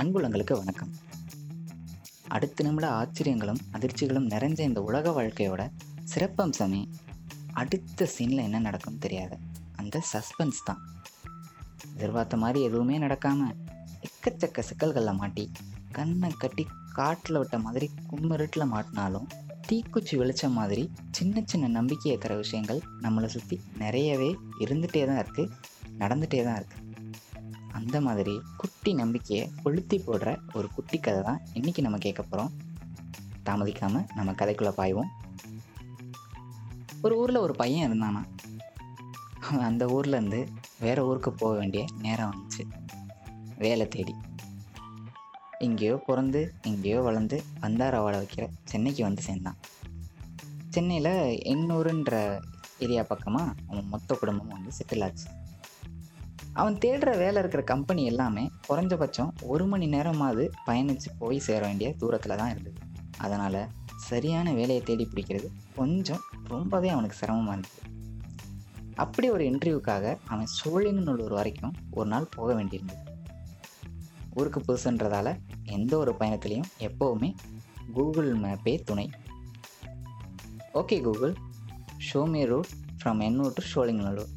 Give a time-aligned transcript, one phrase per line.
[0.00, 0.90] அன்புள்ளங்களுக்கு வணக்கம்.
[2.28, 5.62] அடுத்த நிமிட ஆச்சரியங்களும் அதிர்ச்சிகளும் நிறைஞ்ச இந்த உலக வாழ்க்கையோட
[6.04, 6.80] சிறப்பம்சமே
[7.52, 9.36] அடுத்த சீனில் என்ன நடக்கும் தெரியாது
[9.76, 10.80] அந்த சஸ்பென்ஸ் தான்.
[11.96, 13.56] எதிர்பார்த்த மாதிரி எதுவுமே நடக்காமல்
[14.00, 15.44] எக்கச்சக்க சிக்கல்களில் மாட்டி
[15.92, 19.28] கண்ணை கட்டி காட்டில் விட்ட மாதிரி கும்மிருட்டில் மாட்டினாலும்
[19.68, 24.30] தீக்குச்சி வெளிச்சம் மாதிரி சின்ன சின்ன நம்பிக்கையை தர விஷயங்கள் நம்மளை சுற்றி நிறையவே
[24.66, 25.52] இருந்துகிட்டே தான் இருக்குது
[25.98, 26.85] நடந்துகிட்டே தான் இருக்குது
[27.76, 32.52] அந்த மாதிரி குட்டி நம்பிக்கையை கொளுத்தி போடுற ஒரு குட்டி கதை தான் இன்றைக்கி நம்ம கேட்க போகிறோம்
[33.44, 35.10] தாமதிக்காமல் நம்ம கதைக்குள்ளே பாய்வோம்.
[37.02, 38.22] ஒரு ஊரில் ஒரு பையன் இருந்தானா?
[39.40, 40.46] அவன் அந்த ஊர்லேருந்து
[40.80, 42.62] வேறு ஊருக்கு போக வேண்டிய நேரம் வந்துச்சு.
[43.58, 44.14] வேலை தேடி.
[45.58, 49.56] எங்கேயோ பிறந்து எங்கேயோ வளர்ந்து வந்தார வாழ வைக்கிற சென்னைக்கு வந்து சேர்ந்தான்.
[50.68, 51.14] சென்னையில்
[51.44, 52.42] எண்ணூறுன்ற
[52.78, 55.28] ஏரியா பக்கமாக அவன் மொத்த குடும்பமும் வந்து செட்டில் ஆச்சு.
[56.56, 62.36] அவன் தேடுற வேலை இருக்கிற கம்பெனி எல்லாமே குறைஞ்சபட்சம் ஒரு மணி நேரமாவது பயணித்து போய் சேர வேண்டிய தூரத்தில்
[62.36, 62.78] தான் இருந்தது.
[63.18, 63.60] அதனால்
[63.96, 67.80] சரியான வேலையை தேடி பிடிக்கிறது கொஞ்சம் ரொம்பவே அவனுக்கு சிரமமாக இருந்தது.
[68.94, 73.02] அப்படி ஒரு இன்டர்வியூக்காக அவன் சோழிங்கநல்லூர் வரைக்கும் ஒரு நாள் போக வேண்டியிருந்தது.
[74.34, 75.28] ஊருக்கு புதுசுன்றதால
[75.64, 77.34] எந்த ஒரு பயணத்துலேயும் எப்போவுமே
[77.92, 79.10] கூகுள் மேப்பே துணை.
[80.74, 81.34] Okay Google
[82.08, 84.32] show me route from Ennore to Sholinganallur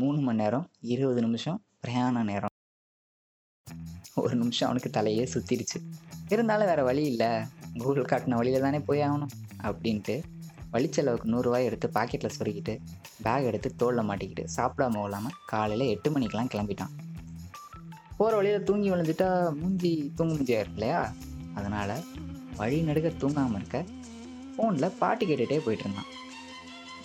[0.00, 2.52] மூணு மணி நேரம் இருபது நிமிஷம் பிரயாண நேரம்.
[4.22, 5.78] ஒரு நிமிஷம் அவனுக்கு தலையே சுற்றிடுச்சு
[6.28, 7.30] இருந்தாலும் வேறு வழி இல்லை.
[7.78, 9.32] கூகுள் காட்டின வழியில் தானே போய் ஆகணும்
[9.68, 10.14] அப்படின்ட்டு
[10.72, 12.74] வழிச்செலவுக்கு நூறுரூவாய் எடுத்து பாக்கெட்டில் சொருகிட்டு
[13.22, 16.92] பேக் எடுத்து தோளில் மாட்டிக்கிட்டு சாப்பிடாம இல்லாமல் காலையில் எட்டு மணிக்கெலாம் கிளம்பிட்டான்.
[18.18, 19.30] போகிற வழியில் தூங்கி விழுந்துட்டா
[19.60, 21.00] மூஞ்சி தூங்கு மூஞ்சியாக இருக்கு இல்லையா?
[21.54, 21.96] அதனால்
[22.56, 23.78] வழி நடுக்க தூங்காமல் இருக்க
[24.56, 26.10] ஃபோனில் பாட்டு கேட்டுகிட்டே போயிட்டு இருந்தான்.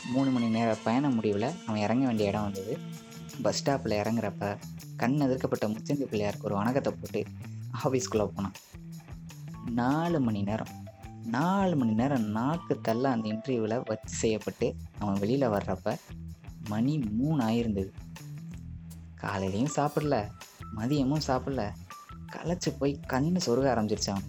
[0.06, 2.80] மூணு மணி நேர பயண முடிவில் அவன் இறங்க வேண்டிய இடம் வந்தது.
[3.42, 4.58] பஸ் ஸ்டாப்பில் இறங்குறப்ப
[4.98, 7.26] கண் எதிர்க்கப்பட்ட முச்சந்தி பிள்ளையாருக்கு ஒரு வணக்கத்தை போட்டு
[7.84, 8.54] ஆஃபீஸ்க்குள்ளே போனான்.
[9.70, 10.68] நாலு மணி நேரம்.
[11.24, 15.98] நாலு மணி நேரம் நாக்கு தள்ள அந்த இன்டர்வியூவில் வச்சு செய்யப்பட்டு அவன் வெளியில் வர்றப்ப
[16.68, 17.92] மணி மூணு ஆயிருந்தது.
[19.22, 20.30] காலையிலையும் சாப்பிடல
[20.76, 21.72] மதியமும் சாப்பிடல.
[22.32, 24.24] களைச்சி போய் கண்ணு சொருக ஆரம்பிச்சிருச்சான்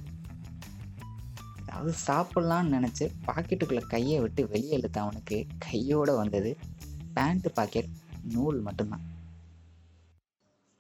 [1.82, 6.56] அது சாப்பிட்லான்னு நினச்சி பாக்கெட்டுக்குள்ளே கையை விட்டு வெளியே இழுத்த அவனுக்கு கையோடு வந்தது
[7.16, 7.88] பேண்ட்டு பாக்கெட்
[8.22, 9.00] நூல் மட்டும்தான்.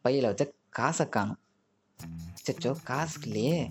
[0.00, 1.38] பையில் வச்ச காசை காணும்.
[2.46, 3.70] சச்சோ காசு இல்லையே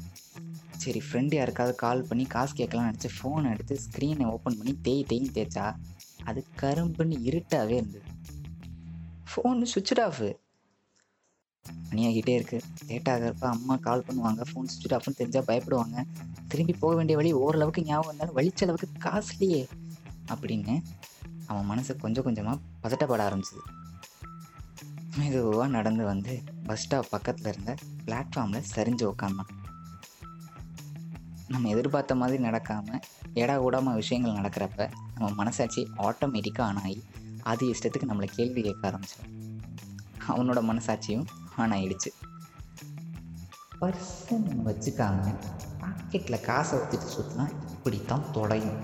[0.71, 5.35] சரி ஃப்ரெண்டு யாருக்காவது கால் பண்ணி காசு கேட்கலாம்னு நினச்சி ஃபோனை எடுத்து ஸ்க்ரீனை ஓப்பன் பண்ணி தேய் தேய்ன்னு
[5.37, 5.75] தேய்ச்சா
[6.23, 8.01] அது கரும்புன்னு இருட்டாகவே இருந்தது.
[9.31, 10.40] ஃபோன் சுவிட்ச் ஆஃபு
[11.89, 16.03] மணியாகிட்டே இருக்குது லேட் ஆகிறப்ப அம்மா கால் பண்ணுவாங்க ஃபோன் சுவிட்ச் ஆஃப்னு தெரிஞ்சால் பயப்படுவாங்க.
[16.47, 19.67] திரும்பி போக வேண்டிய வழி ஓரளவுக்கு ஞாபகம் இருந்தாலும் வலிச்சளவுக்கு காசுலையே
[20.27, 20.83] அப்படின்னு
[21.45, 23.79] அவன் மனசு கொஞ்சம் கொஞ்சமாக பதட்டப்பட ஆரம்பிச்சிது.
[25.17, 29.49] மெதுவாக நடந்து வந்து பஸ் ஸ்டாப் பக்கத்தில் இருந்த பிளாட்ஃபார்மில் சரிஞ்சு உக்காந்தான்.
[31.47, 33.01] நம்ம எதிர்பார்த்த மாதிரி நடக்காமல்
[33.33, 37.03] எடா கூடாமல் விஷயங்கள் நடக்கிறப்ப நம்ம மனசாட்சி ஆட்டோமேட்டிக்காக ஆன் ஆகி
[37.43, 39.59] அது இஷ்டத்துக்கு நம்மளை கேள்வி கேட்க ஆரம்பிச்சிடும்.
[40.27, 41.25] அவனோட மனசாட்சியும்
[41.57, 42.11] ஆன் ஆயிடுச்சு
[43.81, 45.27] பர்சன் வச்சுக்காங்க
[45.81, 48.81] பாக்கெட்டில் காசை ஊற்றிட்டு சுற்றினா இப்படித்தான் தொடையும்.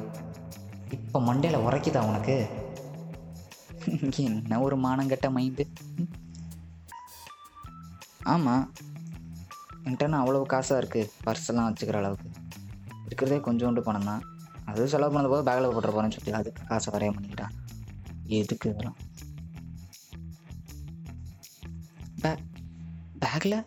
[0.92, 2.36] இப்போ மண்டையில் உரைக்குதா உனக்கு?
[4.20, 5.66] என்ன ஒரு மானங்கட்ட மைண்டு?
[8.24, 8.66] ஆமாம்
[9.86, 12.30] என்கிட்டனா அவ்வளோ காசாக இருக்குது பர்ஸெல்லாம் வச்சுக்கிற அளவுக்கு.
[13.06, 14.24] இருக்கிறதே கொஞ்சோண்டு பணம் தான்.
[14.66, 17.56] அது செலவு பண்ணது போது பேக்கில் போட்டுற போகிறேன்னு சொல்லி அதுக்கு காசை வரைய பண்ணிக்கிட்டான்
[18.40, 18.98] எதுக்கு இதெல்லாம்?
[23.20, 23.66] பேக்கில்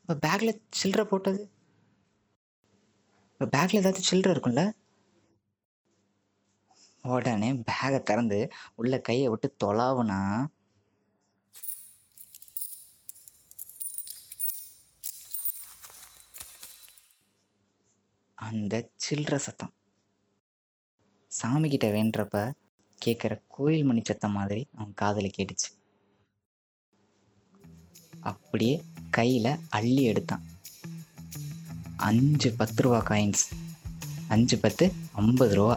[0.00, 1.52] இப்போ பேக்கில் சில்லற போட்டது?
[3.32, 4.72] இப்போ பேக்கில் ஏதாச்சும் சில்லற இருக்கும்ல?
[7.02, 10.46] உடனே பேகை திறந்து உள்ள கையை விட்டு தொலாவுனா?
[18.34, 19.74] அந்த சில்லற சத்தம்.
[21.42, 22.52] சாமிக்கிட்ட வேண்டுறப்ப வேண்டப்ப
[23.06, 25.75] கேட்குற கோயில் மணி சத்தம் மாதிரி அவன் காதில் கேட்டுச்சு.
[28.32, 28.74] அப்படியே
[29.10, 30.44] கையில் அள்ளி எடுத்தான்.
[32.08, 33.44] அஞ்சு பத்து ரூபா காயின்ஸ்
[34.28, 35.76] அஞ்சு பத்து ஐம்பது ரூபா.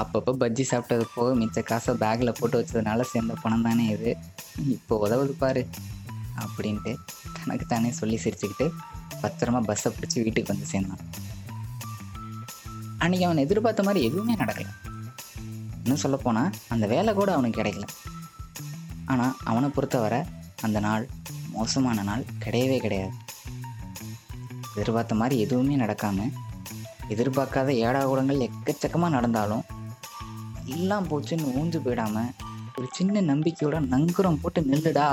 [0.00, 4.10] அப்பப்போ பஜ்ஜி சாப்பிட்டது போக மிச்ச காசை பேக்கில் போட்டு வச்சதுனால சேர்ந்த பணம் தானே இது.
[4.74, 5.62] இப்போ உதவுது பாரு
[6.44, 6.92] அப்படின்ட்டு
[7.38, 8.66] தனக்கு தானே சொல்லி சிரிச்சுக்கிட்டு
[9.22, 11.04] பத்திரமா பஸ்ஸை பிடிச்சி வீட்டுக்கு வந்து சேர்ந்தான்.
[13.02, 14.72] அன்றைக்கி அவன் எதிர்பார்த்த மாதிரி எதுவுமே நடக்கலை.
[15.82, 17.86] இன்னும் சொல்லப்போனால் அந்த வேலை கூட அவனுக்கு கிடைக்கல.
[19.12, 20.20] ஆனால் அவனை பொறுத்தவரை
[20.62, 21.08] அந்த நாள்
[21.52, 23.12] மோசமான நாள் கிடையவே கிடையாது.
[24.74, 26.32] எதிர்பார்த்த மாதிரி எதுவுமே நடக்காமல்
[27.08, 29.64] எதிர்பார்க்காத ஏடாகூடங்கள் எக்கச்சக்கமாக நடந்தாலும்
[30.64, 32.30] எல்லாம் போச்சுன்னு ஊஞ்சு போயிடாமல்
[32.76, 35.08] ஒரு சின்ன நம்பிக்கையோட நங்குரம் போட்டு நில்லுடா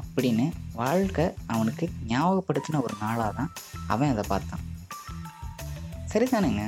[0.00, 3.52] அப்படின்னு வாழ்க்கை அவனுக்கு ஞாபகப்படுத்தின ஒரு நாளாக தான்
[3.86, 4.64] அவன் அதை பார்த்தான்.
[6.12, 6.62] சரிதானுங்க?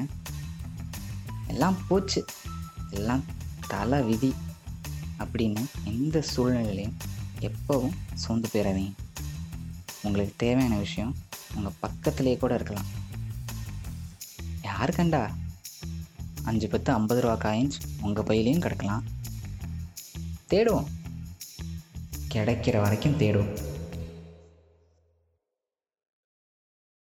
[1.46, 2.24] எல்லாம் போச்சு.
[2.90, 3.24] எல்லாம்
[3.68, 4.34] தலை விதி
[5.18, 6.98] அப்படின்னு எந்த சூழ்நிலையிலையும்
[7.40, 8.92] எப்போவும் சோர்ந்து போயிடாதீங்க
[10.02, 11.16] உங்களுக்கு தேவையான விஷயம்
[11.54, 12.84] உங்கள் பக்கத்துலேயே கூட இருக்கலாம்.
[14.62, 15.34] யார் கண்டா?
[16.42, 17.70] அஞ்சு பத்து ஐம்பது ரூபா காயின்ஸ்
[18.00, 19.02] உங்கள் பையிலையும் கிடக்கலாம்.
[20.50, 20.86] தேடுவோம்.
[22.34, 23.69] கிடைக்கிற வரைக்கும் தேடுவோம்.